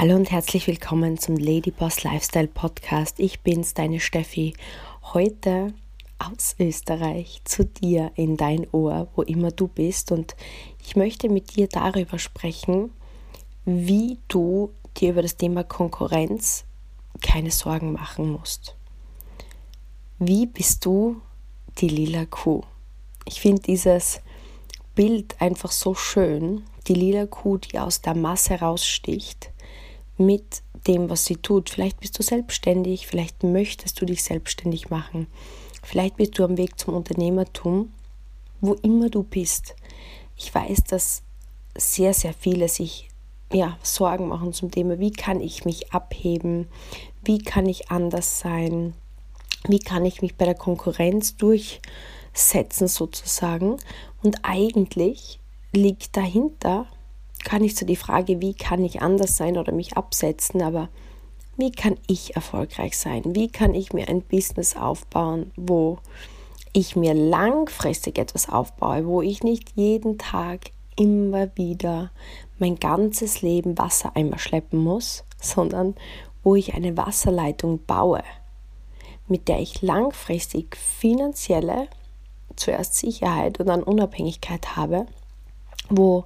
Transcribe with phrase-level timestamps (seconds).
[0.00, 3.20] Hallo und herzlich willkommen zum Ladyboss Lifestyle Podcast.
[3.20, 4.54] Ich bin's, deine Steffi.
[5.12, 5.74] Heute
[6.18, 10.10] aus Österreich zu dir in dein Ohr, wo immer du bist.
[10.10, 10.36] Und
[10.82, 12.94] ich möchte mit dir darüber sprechen,
[13.66, 16.64] wie du dir über das Thema Konkurrenz
[17.20, 18.76] keine Sorgen machen musst.
[20.18, 21.20] Wie bist du
[21.76, 22.62] die lila Kuh?
[23.26, 24.22] Ich finde dieses
[24.94, 26.64] Bild einfach so schön.
[26.86, 29.50] Die lila Kuh, die aus der Masse raussticht
[30.20, 31.70] mit dem, was sie tut.
[31.70, 35.26] Vielleicht bist du selbstständig, vielleicht möchtest du dich selbstständig machen,
[35.82, 37.92] vielleicht bist du am Weg zum Unternehmertum,
[38.60, 39.74] wo immer du bist.
[40.36, 41.22] Ich weiß, dass
[41.76, 43.08] sehr, sehr viele sich
[43.52, 46.68] ja, Sorgen machen zum Thema, wie kann ich mich abheben,
[47.24, 48.94] wie kann ich anders sein,
[49.66, 53.76] wie kann ich mich bei der Konkurrenz durchsetzen sozusagen.
[54.22, 55.40] Und eigentlich
[55.72, 56.86] liegt dahinter
[57.44, 60.88] gar nicht so die Frage, wie kann ich anders sein oder mich absetzen, aber
[61.56, 63.22] wie kann ich erfolgreich sein?
[63.34, 65.98] Wie kann ich mir ein Business aufbauen, wo
[66.72, 72.10] ich mir langfristig etwas aufbaue, wo ich nicht jeden Tag immer wieder
[72.58, 75.94] mein ganzes Leben Wassereimer schleppen muss, sondern
[76.42, 78.22] wo ich eine Wasserleitung baue,
[79.28, 81.88] mit der ich langfristig finanzielle,
[82.56, 85.06] zuerst Sicherheit und dann Unabhängigkeit habe,
[85.88, 86.24] wo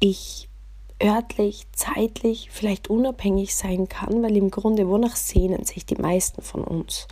[0.00, 0.48] ich
[1.02, 6.62] örtlich, zeitlich vielleicht unabhängig sein kann, weil im Grunde wonach sehnen sich die meisten von
[6.62, 7.06] uns?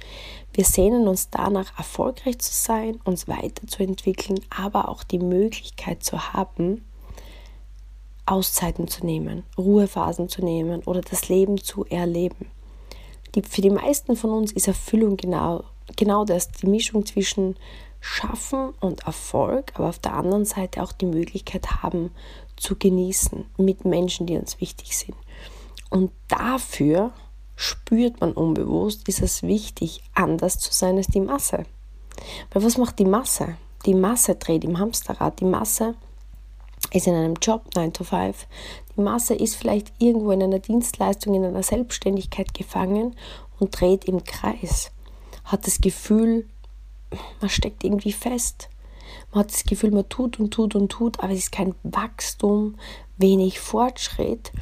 [0.53, 6.85] Wir sehnen uns danach, erfolgreich zu sein, uns weiterzuentwickeln, aber auch die Möglichkeit zu haben,
[8.27, 12.51] Auszeiten zu nehmen, Ruhephasen zu nehmen oder das Leben zu erleben.
[13.35, 15.65] Die, für die meisten von uns ist Erfüllung genau,
[15.97, 17.57] genau das, die Mischung zwischen
[18.01, 22.11] Schaffen und Erfolg, aber auf der anderen Seite auch die Möglichkeit haben,
[22.61, 25.17] zu genießen mit Menschen, die uns wichtig sind.
[25.91, 27.13] Und dafür
[27.57, 31.65] spürt man unbewusst, ist es wichtig, anders zu sein als die Masse.
[32.51, 33.57] Weil was macht die Masse?
[33.87, 35.41] Die Masse dreht im Hamsterrad.
[35.41, 35.95] Die Masse
[36.93, 38.47] ist in einem Job 9 to 5.
[38.97, 43.17] Die Masse ist vielleicht irgendwo in einer Dienstleistung, in einer Selbstständigkeit gefangen
[43.59, 44.91] und dreht im Kreis.
[45.45, 46.49] Hat das Gefühl,
[47.41, 48.69] man steckt irgendwie fest.
[49.31, 52.77] Man hat das Gefühl, man tut und tut und tut, aber es ist kein Wachstum,
[53.19, 54.53] wenig Fortschritt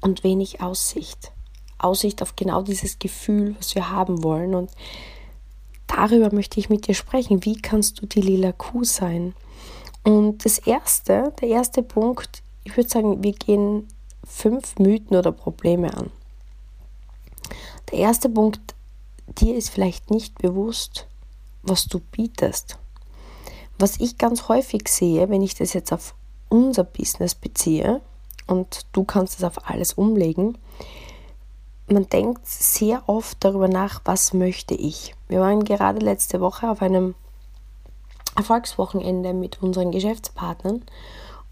[0.00, 1.32] und wenig Aussicht.
[1.78, 4.54] Aussicht auf genau dieses Gefühl, was wir haben wollen.
[4.54, 4.70] Und
[5.86, 7.44] darüber möchte ich mit dir sprechen.
[7.44, 9.34] Wie kannst du die lila Kuh sein?
[10.04, 13.88] Und das erste, der erste Punkt, ich würde sagen, wir gehen
[14.24, 16.10] fünf Mythen oder Probleme an.
[17.90, 18.74] Der erste Punkt,
[19.26, 21.06] dir ist vielleicht nicht bewusst,
[21.62, 22.78] was du bietest.
[23.78, 26.14] Was ich ganz häufig sehe, wenn ich das jetzt auf
[26.48, 28.00] unser Business beziehe,
[28.46, 30.58] und du kannst es auf alles umlegen,
[31.88, 35.14] man denkt sehr oft darüber nach, was möchte ich.
[35.28, 37.14] Wir waren gerade letzte Woche auf einem
[38.36, 40.82] Erfolgswochenende mit unseren Geschäftspartnern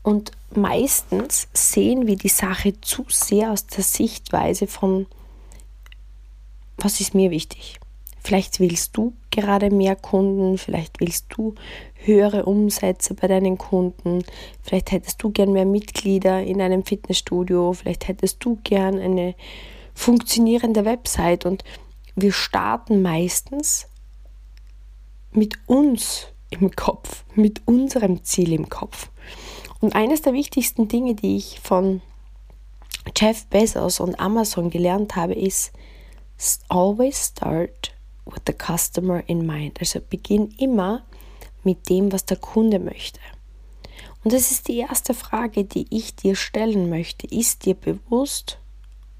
[0.03, 5.07] und meistens sehen wir die Sache zu sehr aus der Sichtweise von,
[6.79, 7.79] was ist mir wichtig?
[8.23, 11.55] Vielleicht willst du gerade mehr Kunden, vielleicht willst du
[11.95, 14.25] höhere Umsätze bei deinen Kunden,
[14.63, 19.35] vielleicht hättest du gern mehr Mitglieder in einem Fitnessstudio, vielleicht hättest du gern eine
[19.95, 21.47] funktionierende Website.
[21.47, 21.65] Und
[22.17, 23.87] wir starten meistens
[25.33, 29.11] mit uns im Kopf, mit unserem Ziel im Kopf.
[29.81, 32.03] Und eines der wichtigsten Dinge, die ich von
[33.17, 35.73] Jeff Bezos und Amazon gelernt habe, ist,
[36.69, 37.93] always start
[38.27, 39.79] with the customer in mind.
[39.81, 41.03] Also beginn immer
[41.65, 43.21] mit dem, was der Kunde möchte.
[44.23, 47.27] Und das ist die erste Frage, die ich dir stellen möchte.
[47.27, 48.59] Ist dir bewusst,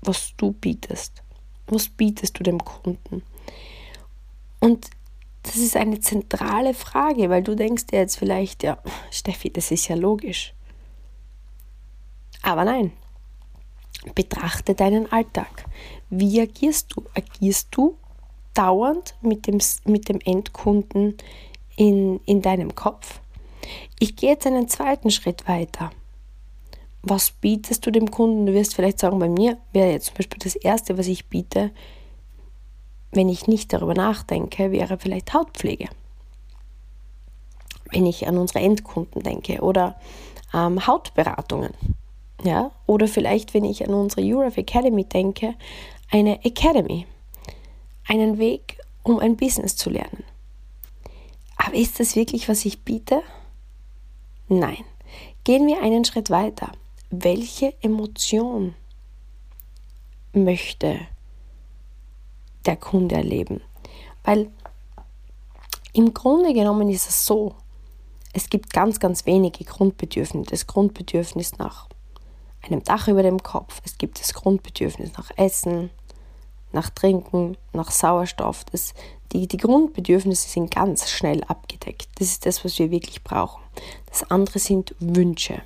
[0.03, 1.23] was du bietest?
[1.67, 3.23] Was bietest du dem Kunden?
[4.61, 4.91] Und
[5.43, 8.79] das ist eine zentrale Frage, weil du denkst dir jetzt vielleicht, ja,
[9.11, 10.53] Steffi, das ist ja logisch.
[12.43, 12.93] Aber nein,
[14.15, 15.65] betrachte deinen Alltag.
[16.11, 17.05] Wie agierst du?
[17.15, 17.97] Agierst du
[18.61, 21.17] dauernd mit dem, mit dem Endkunden
[21.77, 23.21] in, in deinem Kopf.
[23.99, 25.91] Ich gehe jetzt einen zweiten Schritt weiter.
[27.03, 28.45] Was bietest du dem Kunden?
[28.45, 31.71] Du wirst vielleicht sagen, bei mir wäre jetzt zum Beispiel das Erste, was ich biete,
[33.13, 35.89] wenn ich nicht darüber nachdenke, wäre vielleicht Hautpflege.
[37.91, 39.99] Wenn ich an unsere Endkunden denke oder
[40.53, 41.73] ähm, Hautberatungen.
[42.45, 42.73] Ja?
[42.87, 45.55] Oder vielleicht, wenn ich an unsere Europe Academy denke,
[46.11, 47.07] eine Academy
[48.11, 50.25] einen Weg, um ein Business zu lernen.
[51.57, 53.23] Aber ist das wirklich, was ich biete?
[54.49, 54.85] Nein.
[55.45, 56.73] Gehen wir einen Schritt weiter.
[57.11, 58.75] Welche Emotion
[60.33, 60.99] möchte
[62.67, 63.61] der Kunde erleben?
[64.25, 64.51] Weil
[65.93, 67.55] im Grunde genommen ist es so,
[68.33, 70.51] es gibt ganz, ganz wenige Grundbedürfnisse.
[70.51, 71.89] Das Grundbedürfnis nach
[72.63, 75.91] einem Dach über dem Kopf, es gibt das Grundbedürfnis nach Essen,
[76.73, 78.65] nach Trinken, nach Sauerstoff.
[78.65, 78.95] Das,
[79.33, 82.09] die, die Grundbedürfnisse sind ganz schnell abgedeckt.
[82.17, 83.63] Das ist das, was wir wirklich brauchen.
[84.09, 85.63] Das andere sind Wünsche.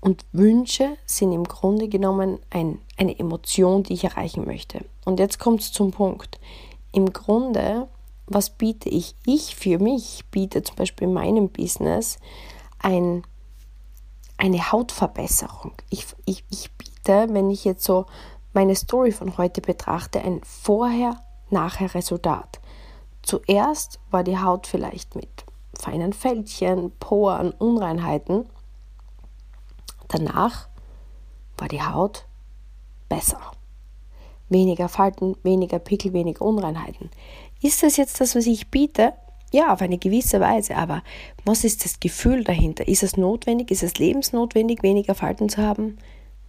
[0.00, 4.84] Und Wünsche sind im Grunde genommen ein, eine Emotion, die ich erreichen möchte.
[5.04, 6.38] Und jetzt kommt es zum Punkt.
[6.92, 7.88] Im Grunde
[8.28, 9.14] was biete ich?
[9.24, 12.18] Ich für mich biete zum Beispiel in meinem Business
[12.78, 13.22] ein,
[14.36, 15.72] eine Hautverbesserung.
[15.90, 18.06] Ich, ich, ich biete, wenn ich jetzt so
[18.58, 22.58] meine Story von heute betrachte, ein Vorher-Nachher-Resultat.
[23.22, 25.44] Zuerst war die Haut vielleicht mit
[25.78, 28.46] feinen Fältchen, Poren, Unreinheiten.
[30.08, 30.68] Danach
[31.56, 32.26] war die Haut
[33.08, 33.38] besser.
[34.48, 37.12] Weniger Falten, weniger Pickel, weniger Unreinheiten.
[37.62, 39.12] Ist das jetzt das, was ich biete?
[39.52, 41.04] Ja, auf eine gewisse Weise, aber
[41.44, 42.88] was ist das Gefühl dahinter?
[42.88, 43.70] Ist es notwendig?
[43.70, 45.98] Ist es lebensnotwendig, weniger Falten zu haben?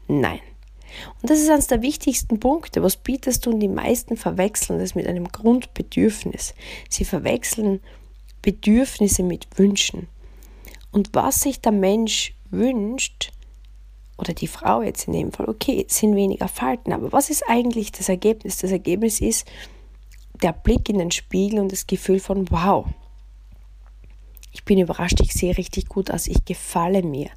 [0.07, 0.39] Nein.
[1.21, 2.83] Und das ist eines der wichtigsten Punkte.
[2.83, 3.51] Was bietest du?
[3.51, 6.53] Und die meisten verwechseln das mit einem Grundbedürfnis.
[6.89, 7.81] Sie verwechseln
[8.41, 10.07] Bedürfnisse mit Wünschen.
[10.91, 13.31] Und was sich der Mensch wünscht,
[14.17, 17.91] oder die Frau jetzt in dem Fall, okay, sind weniger Falten, aber was ist eigentlich
[17.91, 18.57] das Ergebnis?
[18.57, 19.47] Das Ergebnis ist,
[20.41, 22.85] der Blick in den Spiegel und das Gefühl von, wow,
[24.51, 27.29] ich bin überrascht, ich sehe richtig gut aus, ich gefalle mir.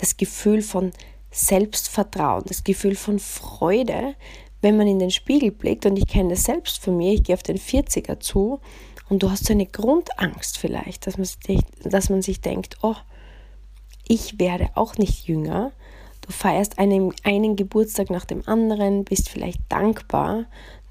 [0.00, 0.90] Das Gefühl von
[1.30, 4.14] Selbstvertrauen, das Gefühl von Freude,
[4.62, 5.86] wenn man in den Spiegel blickt.
[5.86, 8.60] Und ich kenne das selbst von mir, ich gehe auf den 40er zu
[9.08, 12.96] und du hast so eine Grundangst vielleicht, dass man, sich, dass man sich denkt, oh,
[14.08, 15.72] ich werde auch nicht jünger.
[16.22, 20.46] Du feierst einen, einen Geburtstag nach dem anderen, bist vielleicht dankbar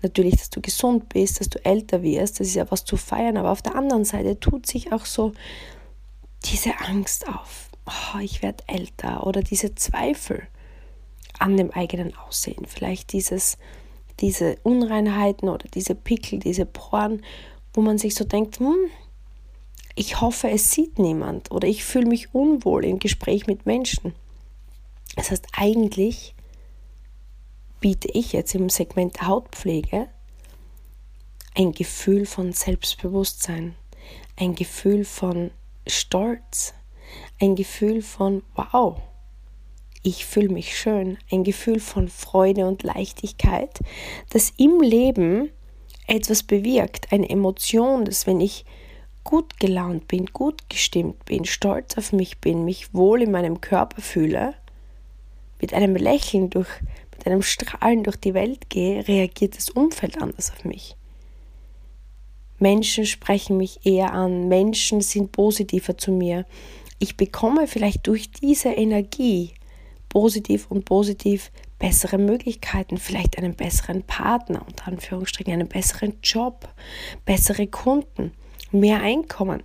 [0.06, 3.38] natürlich, dass du gesund bist, dass du älter wirst, das ist ja was zu feiern,
[3.38, 5.34] aber auf der anderen Seite tut sich auch so
[6.46, 10.48] diese Angst auf, oh, ich werde älter oder diese Zweifel
[11.40, 13.58] an dem eigenen Aussehen, vielleicht dieses,
[14.20, 17.24] diese Unreinheiten oder diese Pickel, diese Poren,
[17.74, 18.90] wo man sich so denkt, hm,
[19.96, 24.14] ich hoffe, es sieht niemand oder ich fühle mich unwohl im Gespräch mit Menschen.
[25.16, 26.36] Das heißt, eigentlich
[27.80, 30.08] biete ich jetzt im Segment Hautpflege
[31.56, 33.76] ein Gefühl von Selbstbewusstsein,
[34.36, 35.52] ein Gefühl von
[35.88, 36.74] Stolz,
[37.40, 39.02] ein Gefühl von Wow,
[40.04, 43.80] ich fühle mich schön, ein Gefühl von Freude und Leichtigkeit,
[44.30, 45.50] das im Leben
[46.08, 48.66] etwas bewirkt, eine Emotion, dass wenn ich
[49.24, 54.02] gut gelaunt bin, gut gestimmt bin, stolz auf mich bin, mich wohl in meinem Körper
[54.02, 54.54] fühle,
[55.60, 56.70] mit einem Lächeln durch
[57.18, 60.96] mit einem Strahlen durch die Welt gehe, reagiert das Umfeld anders auf mich.
[62.60, 66.46] Menschen sprechen mich eher an, Menschen sind positiver zu mir.
[67.00, 69.54] Ich bekomme vielleicht durch diese Energie
[70.10, 76.70] positiv und positiv bessere Möglichkeiten, vielleicht einen besseren Partner, unter Anführungsstrichen, einen besseren Job,
[77.26, 78.32] bessere Kunden,
[78.72, 79.62] mehr Einkommen.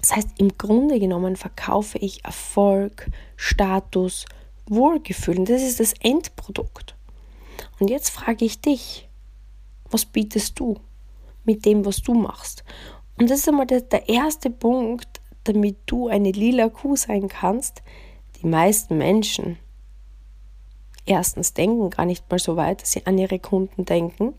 [0.00, 4.26] Das heißt, im Grunde genommen verkaufe ich Erfolg, Status,
[4.66, 5.38] Wohlgefühl.
[5.38, 6.94] Und das ist das Endprodukt.
[7.78, 9.08] Und jetzt frage ich dich,
[9.90, 10.78] was bietest du
[11.44, 12.64] mit dem, was du machst?
[13.18, 15.13] Und das ist einmal der, der erste Punkt,
[15.44, 17.82] damit du eine lila Kuh sein kannst.
[18.42, 19.58] Die meisten Menschen
[21.06, 24.34] erstens denken gar nicht mal so weit, dass sie an ihre Kunden denken.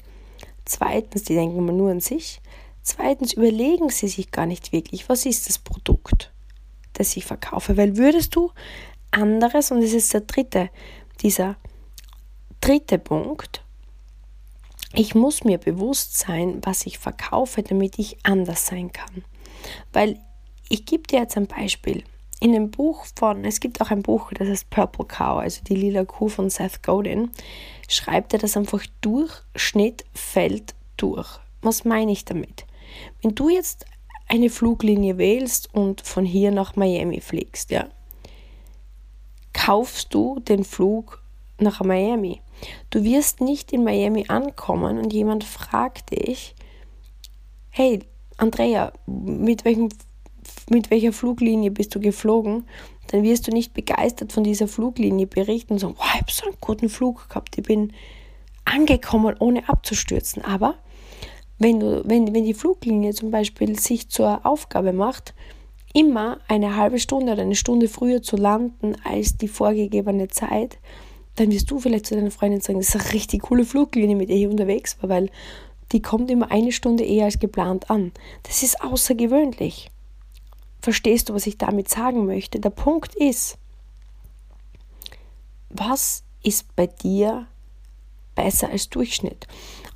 [0.65, 2.41] Zweitens, die denken mal nur an sich.
[2.81, 6.31] Zweitens überlegen sie sich gar nicht wirklich, was ist das Produkt,
[6.93, 7.77] das ich verkaufe.
[7.77, 8.51] Weil würdest du
[9.11, 10.69] anderes und es ist der dritte,
[11.21, 11.55] dieser
[12.61, 13.63] dritte Punkt.
[14.93, 19.23] Ich muss mir bewusst sein, was ich verkaufe, damit ich anders sein kann.
[19.91, 20.19] Weil
[20.69, 22.03] ich gebe dir jetzt ein Beispiel.
[22.39, 25.75] In dem Buch von, es gibt auch ein Buch, das heißt Purple Cow, also die
[25.75, 27.31] lila Kuh von Seth Godin,
[27.87, 31.39] schreibt er das einfach Durchschnitt fällt durch.
[31.61, 32.65] Was meine ich damit?
[33.21, 33.85] Wenn du jetzt
[34.27, 37.87] eine Fluglinie wählst und von hier nach Miami fliegst, ja,
[39.53, 41.23] kaufst du den Flug
[41.57, 42.41] nach Miami.
[42.89, 46.55] Du wirst nicht in Miami ankommen und jemand fragt dich,
[47.69, 47.99] hey
[48.37, 49.89] Andrea, mit, welchem,
[50.69, 52.65] mit welcher Fluglinie bist du geflogen?
[53.07, 56.45] Dann wirst du nicht begeistert von dieser Fluglinie berichten und sagen, wow, ich habe so
[56.45, 57.93] einen guten Flug gehabt, ich bin
[58.65, 60.43] angekommen, ohne abzustürzen.
[60.43, 60.75] Aber
[61.59, 65.33] wenn, du, wenn, wenn die Fluglinie zum Beispiel sich zur Aufgabe macht,
[65.93, 70.77] immer eine halbe Stunde oder eine Stunde früher zu landen als die vorgegebene Zeit,
[71.35, 74.29] dann wirst du vielleicht zu deiner Freundin sagen, das ist eine richtig coole Fluglinie, mit
[74.29, 75.29] der ich unterwegs war, weil
[75.91, 78.11] die kommt immer eine Stunde eher als geplant an.
[78.43, 79.91] Das ist außergewöhnlich.
[80.85, 82.59] Verstehst du, was ich damit sagen möchte?
[82.59, 83.57] Der Punkt ist,
[85.71, 87.47] was ist bei dir
[88.35, 89.47] besser als Durchschnitt?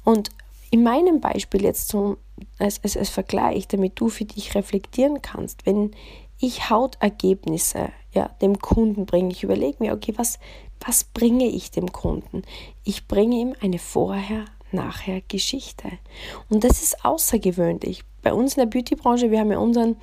[0.04, 0.32] Und
[0.72, 2.18] in meinem Beispiel jetzt zum,
[2.58, 5.92] als, als, als Vergleich, damit du für dich reflektieren kannst, wenn
[6.40, 10.40] ich Hautergebnisse ja, dem Kunden bringe, ich überlege mir, okay, was,
[10.84, 12.42] was bringe ich dem Kunden?
[12.84, 15.90] Ich bringe ihm eine Vorher- nachher Geschichte.
[16.50, 18.04] Und das ist außergewöhnlich.
[18.22, 19.96] Bei uns in der Beautybranche, wir haben ja unseren,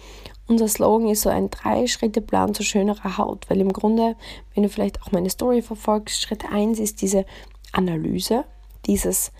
[0.46, 4.16] unser Slogan ist so ein Drei-Schritte-Plan zu schönerer Haut, weil im Grunde,
[4.54, 7.26] wenn du vielleicht auch meine Story verfolgst, Schritt 1 ist diese
[7.72, 8.44] Analyse,
[8.86, 9.32] dieses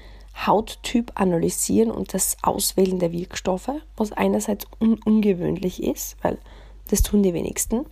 [0.47, 6.39] Hauttyp analysieren und das Auswählen der Wirkstoffe, was einerseits un ungewöhnlich ist, weil
[6.89, 7.87] das tun die wenigsten.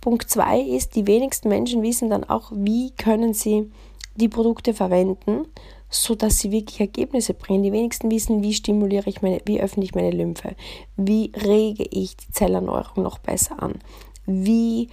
[0.00, 3.70] Punkt 2 ist, die wenigsten Menschen wissen dann auch, wie können sie
[4.14, 5.46] die Produkte verwenden,
[5.88, 7.62] so dass sie wirklich Ergebnisse bringen.
[7.62, 10.56] Die wenigsten wissen, wie stimuliere ich meine, wie öffne ich meine Lymphe,
[10.96, 13.74] wie rege ich die Zellerneuerung noch besser an,
[14.26, 14.88] wie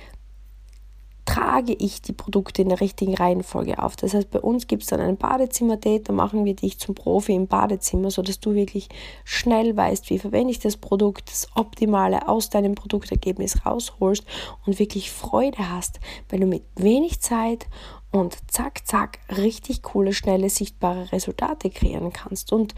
[1.25, 3.95] trage ich die Produkte in der richtigen Reihenfolge auf.
[3.95, 7.33] Das heißt, bei uns gibt es dann ein Badezimmer-Date, da machen wir dich zum Profi
[7.33, 8.89] im Badezimmer, sodass du wirklich
[9.23, 14.25] schnell weißt, wie verwende ich das Produkt, das Optimale aus deinem Produktergebnis rausholst
[14.65, 17.67] und wirklich Freude hast, weil du mit wenig Zeit
[18.13, 22.53] und zack, zack, richtig coole, schnelle, sichtbare Resultate kreieren kannst.
[22.53, 22.75] Und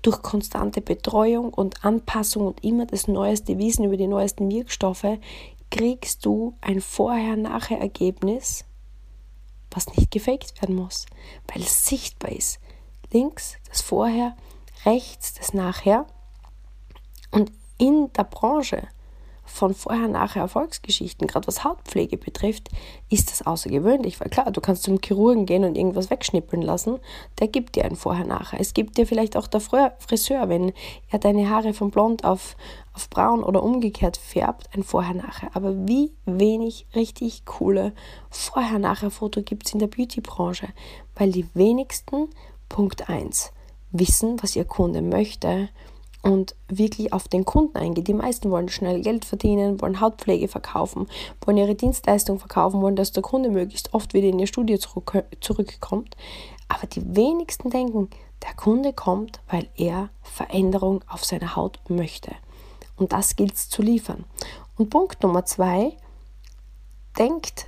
[0.00, 5.18] durch konstante Betreuung und Anpassung und immer das neueste Wissen über die neuesten Wirkstoffe
[5.70, 8.64] kriegst du ein Vorher-Nachher-Ergebnis,
[9.70, 11.04] was nicht gefaked werden muss,
[11.52, 12.58] weil es sichtbar ist.
[13.12, 14.36] Links das Vorher,
[14.86, 16.06] rechts das Nachher.
[17.30, 18.88] Und in der Branche
[19.48, 22.68] von vorher-nachher Erfolgsgeschichten, gerade was Hautpflege betrifft,
[23.08, 24.20] ist das außergewöhnlich.
[24.20, 26.98] Weil klar, du kannst zum Chirurgen gehen und irgendwas wegschnippeln lassen,
[27.40, 28.60] der gibt dir ein Vorher-Nachher.
[28.60, 30.72] Es gibt dir vielleicht auch der Friseur, wenn
[31.10, 32.56] er deine Haare von blond auf,
[32.92, 35.50] auf braun oder umgekehrt färbt, ein Vorher-Nachher.
[35.54, 37.92] Aber wie wenig richtig coole
[38.30, 40.68] Vorher-Nachher-Foto gibt es in der Beauty-Branche?
[41.14, 42.28] Weil die wenigsten,
[42.68, 43.52] Punkt 1,
[43.90, 45.70] wissen, was ihr Kunde möchte
[46.22, 48.08] und wirklich auf den Kunden eingeht.
[48.08, 51.06] Die meisten wollen schnell Geld verdienen, wollen Hautpflege verkaufen,
[51.44, 55.24] wollen ihre Dienstleistung verkaufen, wollen, dass der Kunde möglichst oft wieder in ihr Studio zurück,
[55.40, 56.16] zurückkommt.
[56.68, 58.10] Aber die wenigsten denken,
[58.42, 62.32] der Kunde kommt, weil er Veränderung auf seiner Haut möchte.
[62.96, 64.24] Und das gilt es zu liefern.
[64.76, 65.96] Und Punkt Nummer zwei,
[67.18, 67.66] denkt,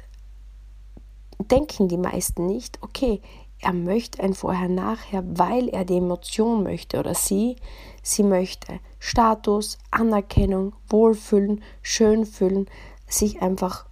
[1.39, 3.21] denken die meisten nicht, okay,
[3.61, 7.57] er möchte ein Vorher-Nachher, weil er die Emotion möchte oder sie,
[8.03, 12.69] sie möchte Status, Anerkennung, Wohlfühlen, Schönfühlen,
[13.07, 13.87] sich einfach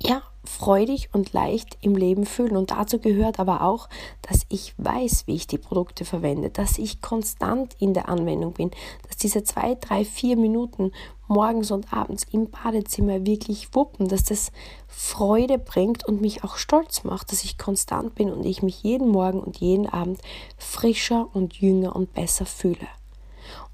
[0.00, 2.56] ja, freudig und leicht im Leben fühlen.
[2.56, 3.88] Und dazu gehört aber auch,
[4.22, 8.70] dass ich weiß, wie ich die Produkte verwende, dass ich konstant in der Anwendung bin,
[9.06, 10.92] dass diese zwei, drei, vier Minuten
[11.26, 14.52] morgens und abends im Badezimmer wirklich wuppen, dass das
[14.86, 19.08] Freude bringt und mich auch stolz macht, dass ich konstant bin und ich mich jeden
[19.08, 20.20] Morgen und jeden Abend
[20.56, 22.88] frischer und jünger und besser fühle.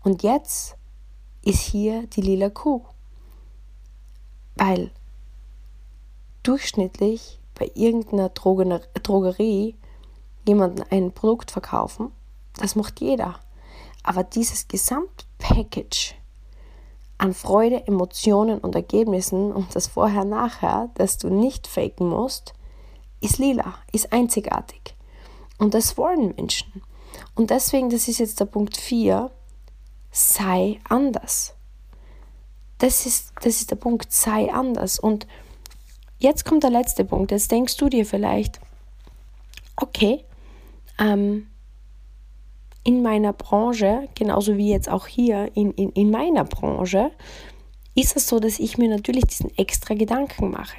[0.02, 0.76] Und jetzt
[1.42, 2.82] ist hier die lila Kuh.
[4.56, 4.90] Weil
[6.42, 9.76] durchschnittlich bei irgendeiner Drogerie
[10.46, 12.12] jemanden ein Produkt verkaufen,
[12.58, 13.40] das macht jeder.
[14.02, 16.14] Aber dieses Gesamtpackage
[17.18, 22.54] an Freude, Emotionen und Ergebnissen und das Vorher-Nachher, das du nicht faken musst,
[23.20, 24.96] ist lila, ist einzigartig.
[25.58, 26.82] Und das wollen Menschen.
[27.34, 29.30] Und deswegen, das ist jetzt der Punkt 4,
[30.10, 31.54] sei anders.
[32.78, 34.98] Das ist, das ist der Punkt, sei anders.
[34.98, 35.26] Und
[36.20, 37.30] Jetzt kommt der letzte Punkt.
[37.30, 38.60] Jetzt denkst du dir vielleicht,
[39.76, 40.22] okay,
[40.98, 41.46] ähm,
[42.84, 47.10] in meiner Branche, genauso wie jetzt auch hier in, in, in meiner Branche,
[47.94, 50.76] ist es so, dass ich mir natürlich diesen extra Gedanken mache.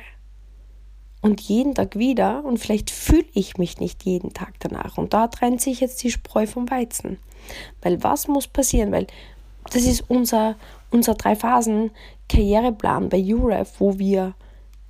[1.22, 5.00] Und jeden Tag wieder, und vielleicht fühle ich mich nicht jeden Tag danach.
[5.00, 7.18] Und da trennt sich jetzt die Spreu vom Weizen.
[7.82, 8.92] Weil was muss passieren?
[8.92, 9.08] Weil
[9.72, 10.56] das ist unser,
[10.92, 14.36] unser Drei-Phasen-Karriereplan bei UREF, wo wir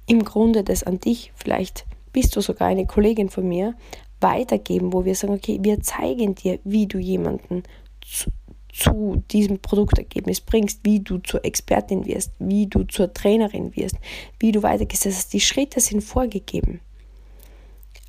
[0.07, 3.75] im Grunde das an dich, vielleicht bist du sogar eine Kollegin von mir,
[4.21, 7.63] weitergeben, wo wir sagen, okay, wir zeigen dir, wie du jemanden
[8.01, 8.29] zu,
[8.71, 13.95] zu diesem Produktergebnis bringst, wie du zur Expertin wirst, wie du zur Trainerin wirst,
[14.39, 15.05] wie du weitergehst.
[15.05, 16.79] Das heißt, die Schritte sind vorgegeben.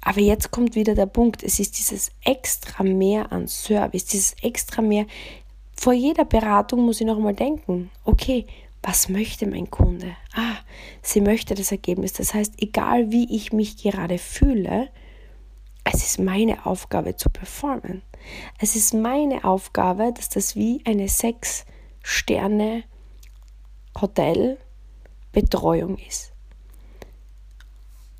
[0.02, 4.82] Aber jetzt kommt wieder der Punkt, es ist dieses extra mehr an Service, dieses extra
[4.82, 5.06] mehr.
[5.76, 8.46] Vor jeder Beratung muss ich noch einmal denken, okay,
[8.82, 10.16] Was möchte mein Kunde?
[10.34, 10.56] Ah,
[11.02, 12.14] sie möchte das Ergebnis.
[12.14, 14.90] Das heißt, egal wie ich mich gerade fühle,
[15.84, 18.02] es ist meine Aufgabe zu performen.
[18.58, 21.64] Es ist meine Aufgabe, dass das wie eine sechs
[22.02, 22.84] Sterne
[24.00, 24.58] Hotel
[25.32, 26.32] Betreuung ist.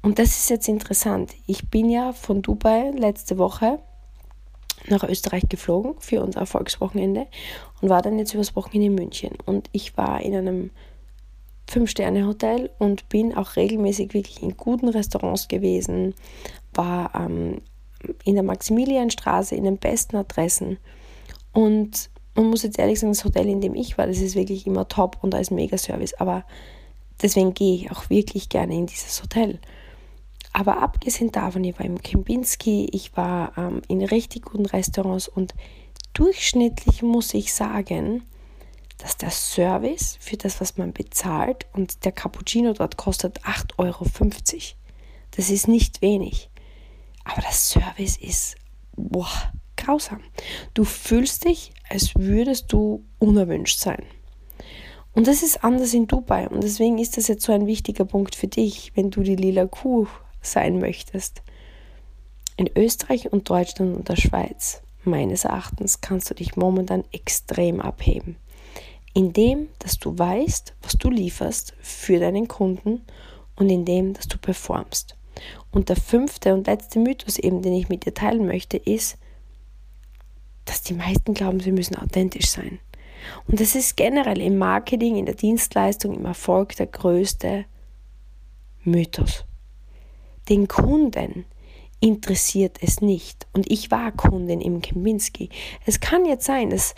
[0.00, 1.34] Und das ist jetzt interessant.
[1.46, 3.78] Ich bin ja von Dubai letzte Woche
[4.88, 7.26] nach Österreich geflogen für unser Erfolgswochenende
[7.80, 9.36] und war dann jetzt übers Wochenende in München.
[9.46, 10.70] Und ich war in einem
[11.68, 16.14] Fünf-Sterne-Hotel und bin auch regelmäßig wirklich in guten Restaurants gewesen,
[16.74, 17.62] war ähm,
[18.24, 20.78] in der Maximilianstraße in den besten Adressen.
[21.52, 24.66] Und man muss jetzt ehrlich sagen, das Hotel, in dem ich war, das ist wirklich
[24.66, 26.14] immer top und da ist mega Service.
[26.14, 26.44] Aber
[27.20, 29.58] deswegen gehe ich auch wirklich gerne in dieses Hotel.
[30.52, 35.54] Aber abgesehen davon, ich war im Kempinski, ich war ähm, in richtig guten Restaurants und
[36.12, 38.24] durchschnittlich muss ich sagen,
[38.98, 44.06] dass der Service für das, was man bezahlt, und der Cappuccino dort kostet 8,50 Euro.
[45.32, 46.50] Das ist nicht wenig.
[47.24, 48.56] Aber der Service ist
[48.96, 50.20] boah, grausam.
[50.74, 54.04] Du fühlst dich, als würdest du unerwünscht sein.
[55.14, 56.48] Und das ist anders in Dubai.
[56.48, 59.66] Und deswegen ist das jetzt so ein wichtiger Punkt für dich, wenn du die lila
[59.66, 60.06] Kuh
[60.42, 61.42] sein möchtest.
[62.56, 68.36] In Österreich und Deutschland und der Schweiz, meines Erachtens, kannst du dich momentan extrem abheben.
[69.14, 73.02] Indem, dass du weißt, was du lieferst für deinen Kunden
[73.56, 75.16] und indem, dass du performst.
[75.70, 79.18] Und der fünfte und letzte Mythos eben, den ich mit dir teilen möchte, ist,
[80.64, 82.78] dass die meisten glauben, sie müssen authentisch sein.
[83.46, 87.64] Und das ist generell im Marketing, in der Dienstleistung, im Erfolg der größte
[88.84, 89.44] Mythos.
[90.48, 91.44] Den Kunden
[92.00, 93.46] interessiert es nicht.
[93.52, 95.48] Und ich war Kundin im Kempinski.
[95.86, 96.94] Es kann jetzt sein, dass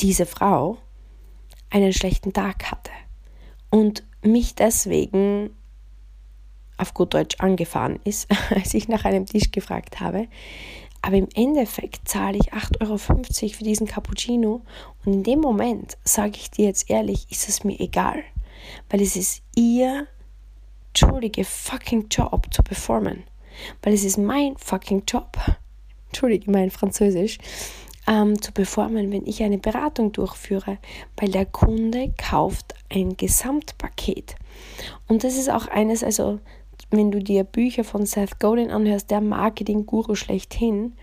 [0.00, 0.78] diese Frau
[1.68, 2.92] einen schlechten Tag hatte
[3.70, 5.50] und mich deswegen
[6.78, 10.28] auf gut Deutsch angefahren ist, als ich nach einem Tisch gefragt habe.
[11.02, 14.62] Aber im Endeffekt zahle ich 8,50 Euro für diesen Cappuccino
[15.04, 18.22] und in dem Moment, sage ich dir jetzt ehrlich, ist es mir egal,
[18.90, 20.06] weil es ist ihr
[20.92, 23.24] entschuldige fucking Job zu performen.
[23.82, 25.36] Weil es ist mein fucking Job,
[26.08, 27.38] entschuldige mein Französisch,
[28.06, 30.78] ähm, zu performen, wenn ich eine Beratung durchführe,
[31.16, 34.34] weil der Kunde kauft ein Gesamtpaket.
[35.06, 36.40] Und das ist auch eines, also
[36.90, 40.94] wenn du dir Bücher von Seth Godin anhörst, der Marketing-Guru schlechthin,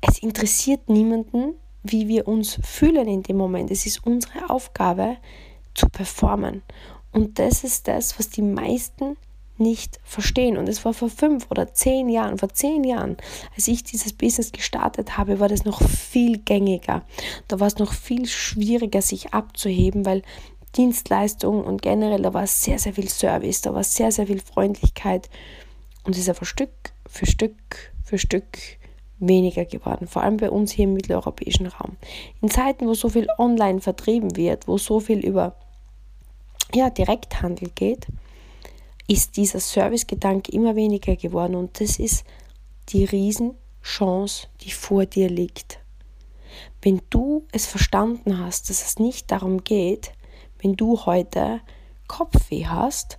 [0.00, 3.70] es interessiert niemanden, wie wir uns fühlen in dem Moment.
[3.70, 5.18] Es ist unsere Aufgabe
[5.74, 6.62] zu performen.
[7.16, 9.16] Und das ist das, was die meisten
[9.56, 10.58] nicht verstehen.
[10.58, 13.16] Und es war vor fünf oder zehn Jahren, vor zehn Jahren,
[13.54, 17.06] als ich dieses Business gestartet habe, war das noch viel gängiger.
[17.48, 20.20] Da war es noch viel schwieriger, sich abzuheben, weil
[20.76, 25.30] Dienstleistungen und generell, da war sehr, sehr viel Service, da war sehr, sehr viel Freundlichkeit.
[26.04, 27.56] Und es ist einfach Stück für Stück
[28.04, 28.58] für Stück
[29.18, 31.96] weniger geworden, vor allem bei uns hier im mitteleuropäischen Raum.
[32.42, 35.56] In Zeiten, wo so viel online vertrieben wird, wo so viel über
[36.74, 38.06] ja, Direkthandel geht,
[39.08, 42.24] ist dieser Servicegedanke immer weniger geworden und das ist
[42.88, 45.78] die Riesenchance, die vor dir liegt.
[46.82, 50.12] Wenn du es verstanden hast, dass es nicht darum geht,
[50.60, 51.60] wenn du heute
[52.08, 53.18] Kopfweh hast,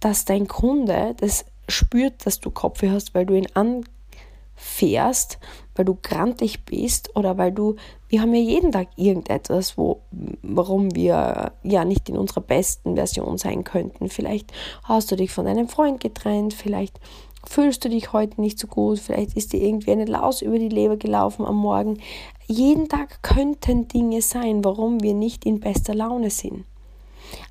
[0.00, 5.38] dass dein Kunde das spürt, dass du Kopfweh hast, weil du ihn anfährst
[5.76, 7.76] weil du grantig bist oder weil du,
[8.08, 10.02] wir haben ja jeden Tag irgendetwas, wo,
[10.42, 14.08] warum wir ja nicht in unserer besten Version sein könnten.
[14.08, 14.52] Vielleicht
[14.84, 17.00] hast du dich von deinem Freund getrennt, vielleicht
[17.48, 20.68] fühlst du dich heute nicht so gut, vielleicht ist dir irgendwie eine Laus über die
[20.68, 21.98] Leber gelaufen am Morgen.
[22.46, 26.64] Jeden Tag könnten Dinge sein, warum wir nicht in bester Laune sind.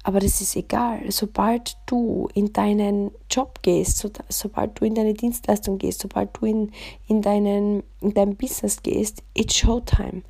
[0.04, 1.12] Aber das ist egal.
[1.12, 6.46] Sobald du in deinen Job gehst, so, sobald du in deine Dienstleistung gehst, sobald du
[6.46, 6.72] in,
[7.08, 10.24] in, deinen, in dein Business gehst, it's Showtime.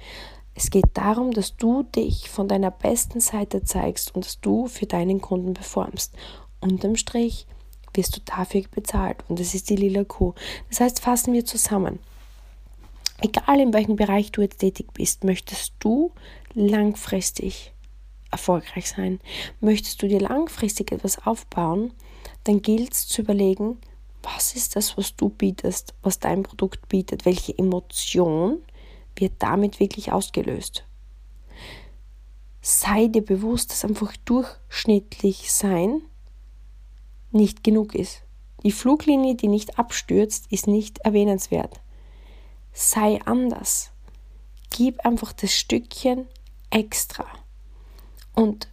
[0.54, 4.86] Es geht darum, dass du dich von deiner besten Seite zeigst und dass du für
[4.86, 6.14] deinen Kunden performst.
[6.62, 7.46] Unterm Strich
[7.94, 10.34] wirst du dafür bezahlt und das ist die lila Kuh.
[10.70, 12.00] Das heißt, fassen wir zusammen.
[13.22, 16.12] Egal in welchem Bereich du jetzt tätig bist, möchtest du
[16.54, 17.74] langfristig
[18.36, 19.20] erfolgreich sein.
[19.62, 21.94] Möchtest du dir langfristig etwas aufbauen,
[22.44, 23.78] dann gilt es zu überlegen,
[24.22, 28.60] was ist das, was du bietest, was dein Produkt bietet, welche Emotion
[29.16, 30.86] wird damit wirklich ausgelöst.
[32.62, 36.02] Sei dir bewusst, dass einfach durchschnittlich sein
[37.32, 38.24] nicht genug ist.
[38.64, 41.80] Die Fluglinie, die nicht abstürzt, ist nicht erwähnenswert.
[42.74, 43.92] Sei anders.
[44.72, 46.28] Gib einfach das Stückchen
[46.72, 47.26] extra.
[48.36, 48.68] Und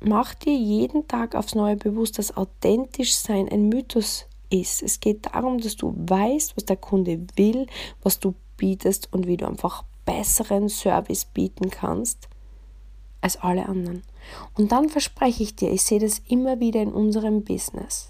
[0.00, 4.82] mach dir jeden Tag aufs Neue bewusst, dass authentisch sein ein Mythos ist.
[4.82, 7.66] Es geht darum, dass du weißt, was der Kunde will,
[8.02, 12.28] was du bietest und wie du einfach besseren Service bieten kannst
[13.20, 14.02] als alle anderen.
[14.56, 18.08] Und dann verspreche ich dir, ich sehe das immer wieder in unserem Business.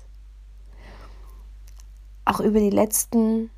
[2.25, 3.51] Auch über die letzten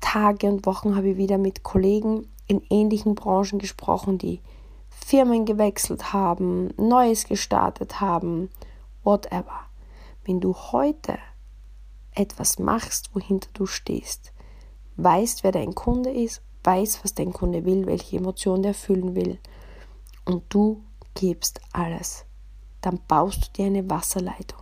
[0.00, 4.40] Tage und Wochen habe ich wieder mit Kollegen in ähnlichen Branchen gesprochen, die
[5.06, 8.50] Firmen gewechselt haben, Neues gestartet haben,
[9.02, 9.66] whatever.
[10.24, 11.18] Wenn du heute
[12.14, 14.32] etwas machst, wohinter du stehst,
[14.96, 19.38] weißt, wer dein Kunde ist, weißt, was dein Kunde will, welche Emotionen er fühlen will
[20.24, 20.82] und du
[21.14, 22.24] gibst alles,
[22.80, 24.60] dann baust du dir eine Wasserleitung.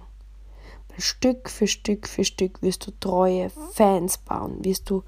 [0.89, 5.05] Weil Stück für Stück für Stück wirst du treue Fans bauen, wirst du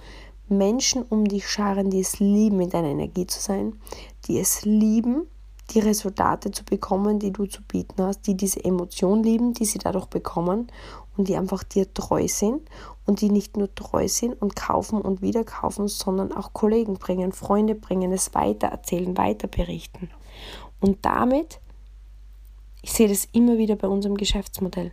[0.48, 3.80] Menschen um dich scharen, die es lieben, in deiner Energie zu sein,
[4.26, 5.26] die es lieben,
[5.70, 9.78] die Resultate zu bekommen, die du zu bieten hast, die diese Emotion lieben, die sie
[9.78, 10.70] dadurch bekommen
[11.16, 12.68] und die einfach dir treu sind
[13.06, 17.32] und die nicht nur treu sind und kaufen und wieder kaufen, sondern auch Kollegen bringen,
[17.32, 20.10] Freunde bringen, es weiter erzählen, weiter berichten.
[20.80, 21.60] Und damit,
[22.82, 24.92] ich sehe das immer wieder bei unserem Geschäftsmodell,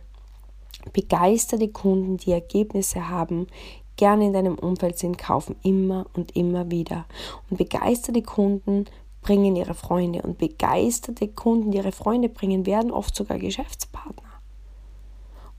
[0.92, 3.46] begeisterte Kunden, die Ergebnisse haben,
[3.96, 7.06] gerne in deinem Umfeld sind, kaufen immer und immer wieder.
[7.50, 8.86] Und begeisterte Kunden
[9.20, 14.22] bringen ihre Freunde und begeisterte Kunden, die ihre Freunde bringen, werden oft sogar Geschäftspartner.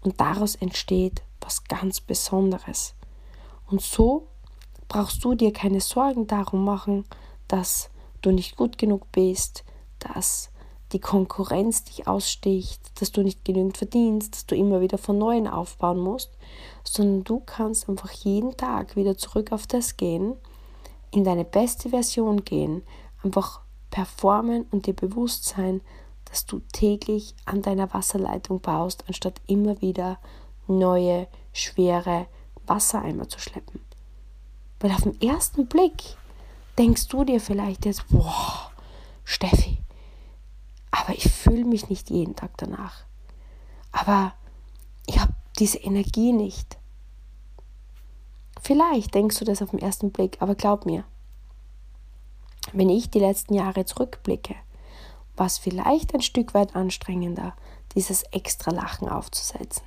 [0.02, 2.94] Und daraus entsteht was ganz Besonderes.
[3.68, 4.28] Und so
[4.88, 7.06] brauchst du dir keine Sorgen darum machen,
[7.48, 7.90] dass
[8.22, 9.64] du nicht gut genug bist,
[10.00, 10.52] dass
[10.94, 15.48] die Konkurrenz dich aussticht, dass du nicht genügend verdienst, dass du immer wieder von neuem
[15.48, 16.32] aufbauen musst,
[16.84, 20.36] sondern du kannst einfach jeden Tag wieder zurück auf das gehen,
[21.12, 22.84] in deine beste Version gehen,
[23.24, 25.82] einfach performen und dir bewusst sein,
[26.26, 30.18] dass du täglich an deiner Wasserleitung baust, anstatt immer wieder
[30.68, 32.28] neue, schwere
[32.66, 33.82] Wassereimer zu schleppen.
[34.80, 36.18] Weil auf den ersten Blick
[36.78, 38.72] denkst du dir vielleicht jetzt, boah,
[39.24, 39.73] Steffi,
[41.04, 43.04] aber ich fühle mich nicht jeden Tag danach.
[43.92, 44.34] Aber
[45.06, 46.78] ich habe diese Energie nicht.
[48.62, 51.04] Vielleicht denkst du das auf den ersten Blick, aber glaub mir,
[52.72, 54.56] wenn ich die letzten Jahre zurückblicke,
[55.36, 57.54] war es vielleicht ein Stück weit anstrengender,
[57.96, 59.84] dieses extra Lachen aufzusetzen,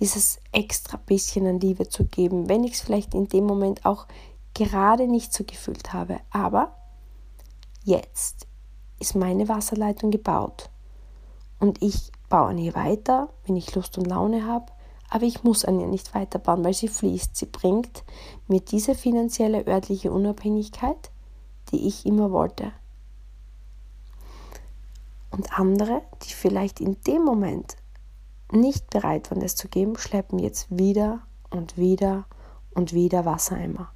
[0.00, 4.08] dieses extra bisschen an Liebe zu geben, wenn ich es vielleicht in dem Moment auch
[4.54, 6.18] gerade nicht so gefühlt habe.
[6.32, 6.76] Aber
[7.84, 8.47] jetzt
[8.98, 10.70] ist meine Wasserleitung gebaut
[11.58, 14.66] und ich baue an ihr weiter, wenn ich Lust und Laune habe,
[15.10, 17.34] aber ich muss an ihr nicht weiterbauen, weil sie fließt.
[17.34, 18.04] Sie bringt
[18.46, 21.10] mir diese finanzielle örtliche Unabhängigkeit,
[21.70, 22.72] die ich immer wollte.
[25.30, 27.76] Und andere, die vielleicht in dem Moment
[28.50, 32.26] nicht bereit waren, das zu geben, schleppen jetzt wieder und wieder
[32.74, 33.90] und wieder Wassereimer,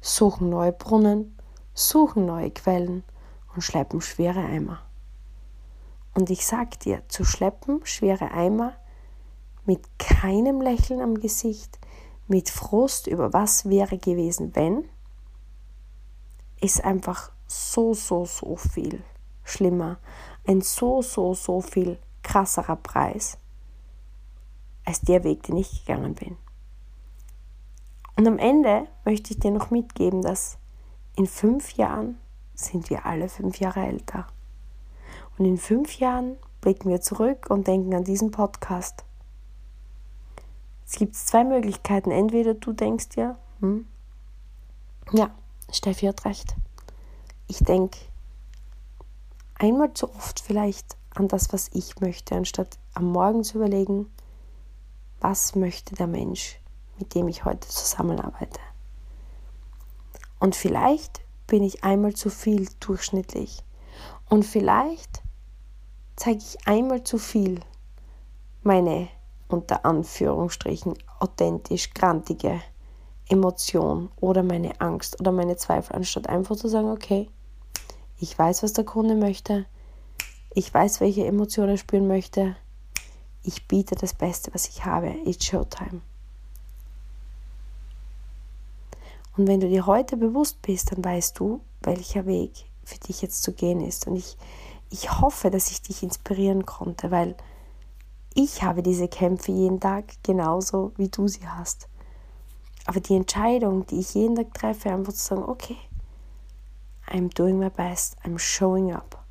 [0.00, 1.36] suchen neue Brunnen,
[1.74, 3.04] suchen neue Quellen
[3.54, 4.82] und schleppen schwere Eimer.
[6.14, 8.74] Und ich sag dir, zu schleppen schwere Eimer
[9.64, 11.78] mit keinem Lächeln am Gesicht,
[12.26, 14.88] mit Frust über was wäre gewesen, wenn,
[16.60, 19.02] ist einfach so, so, so viel
[19.44, 19.98] schlimmer.
[20.46, 23.38] Ein so, so, so viel krasserer Preis
[24.84, 26.36] als der Weg, den ich gegangen bin.
[28.16, 30.58] Und am Ende möchte ich dir noch mitgeben, dass
[31.16, 32.18] in fünf Jahren
[32.66, 34.26] sind wir alle fünf Jahre älter.
[35.38, 39.04] Und in fünf Jahren blicken wir zurück und denken an diesen Podcast.
[40.86, 42.10] Es gibt zwei Möglichkeiten.
[42.10, 43.86] Entweder du denkst dir, hm,
[45.12, 45.30] ja,
[45.72, 46.54] Steffi hat recht.
[47.46, 47.98] Ich denke
[49.54, 54.10] einmal zu oft vielleicht an das, was ich möchte, anstatt am Morgen zu überlegen,
[55.20, 56.58] was möchte der Mensch,
[56.98, 58.60] mit dem ich heute zusammenarbeite.
[60.38, 63.64] Und vielleicht bin ich einmal zu viel durchschnittlich.
[64.28, 65.20] Und vielleicht
[66.14, 67.60] zeige ich einmal zu viel
[68.62, 69.08] meine
[69.48, 72.62] unter Anführungsstrichen authentisch grantige
[73.28, 77.28] Emotion oder meine Angst oder meine Zweifel, anstatt einfach zu sagen, okay,
[78.18, 79.66] ich weiß, was der Kunde möchte,
[80.54, 82.54] ich weiß, welche Emotionen er spüren möchte,
[83.42, 86.00] ich biete das Beste, was ich habe, it's Showtime.
[89.40, 93.42] Und wenn du dir heute bewusst bist, dann weißt du, welcher Weg für dich jetzt
[93.42, 94.06] zu gehen ist.
[94.06, 94.36] Und ich,
[94.90, 97.34] ich hoffe, dass ich dich inspirieren konnte, weil
[98.34, 101.88] ich habe diese Kämpfe jeden Tag genauso, wie du sie hast.
[102.84, 105.78] Aber die Entscheidung, die ich jeden Tag treffe, einfach zu sagen, okay,
[107.08, 109.24] I'm doing my best, I'm showing up.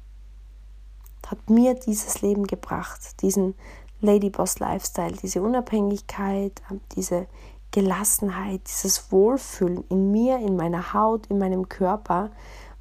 [1.28, 3.54] hat mir dieses Leben gebracht, diesen
[4.02, 6.64] Ladyboss Lifestyle, diese Unabhängigkeit,
[6.96, 7.28] diese
[7.72, 12.32] Gelassenheit, dieses Wohlfühlen in mir, in meiner Haut, in meinem Körper,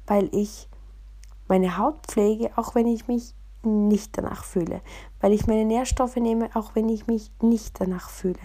[0.07, 0.67] weil ich
[1.47, 4.81] meine Haut pflege, auch wenn ich mich nicht danach fühle,
[5.19, 8.39] weil ich meine Nährstoffe nehme, auch wenn ich mich nicht danach fühle,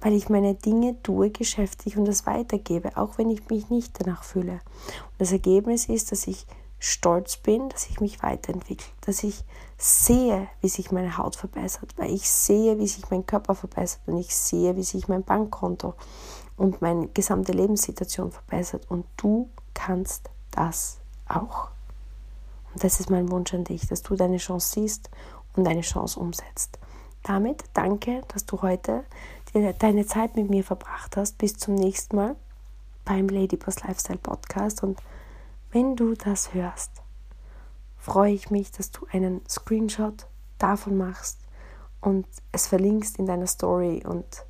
[0.00, 4.24] weil ich meine Dinge tue geschäftlich und das weitergebe, auch wenn ich mich nicht danach
[4.24, 4.52] fühle.
[4.52, 6.46] Und das Ergebnis ist, dass ich
[6.78, 9.44] stolz bin, dass ich mich weiterentwickle, dass ich
[9.76, 14.18] sehe, wie sich meine Haut verbessert, weil ich sehe, wie sich mein Körper verbessert und
[14.18, 15.94] ich sehe, wie sich mein Bankkonto
[16.56, 21.68] und meine gesamte Lebenssituation verbessert und du kannst das auch.
[22.74, 25.10] Und das ist mein Wunsch an dich, dass du deine Chance siehst
[25.56, 26.78] und deine Chance umsetzt.
[27.22, 29.04] Damit danke, dass du heute
[29.78, 31.38] deine Zeit mit mir verbracht hast.
[31.38, 32.36] Bis zum nächsten Mal
[33.04, 34.98] beim Ladyboss Lifestyle Podcast und
[35.70, 36.90] wenn du das hörst,
[37.96, 40.26] freue ich mich, dass du einen Screenshot
[40.58, 41.38] davon machst
[42.00, 44.44] und es verlinkst in deiner Story und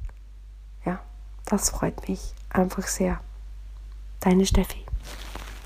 [0.85, 1.01] ja,
[1.47, 3.21] das freut mich einfach sehr.
[4.21, 4.88] Deine Steffi.